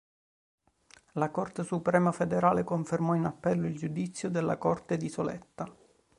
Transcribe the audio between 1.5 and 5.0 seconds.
Suprema Federale confermò in appello il giudizio della corte